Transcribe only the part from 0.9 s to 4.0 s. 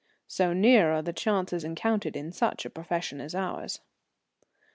are the chances encountered in such a profession as ours.